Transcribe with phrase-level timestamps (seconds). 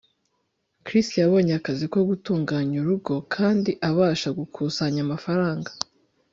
[0.85, 5.69] chris yabonye akazi ko gutunganya urugo kandi abasha gukusanya amafaranga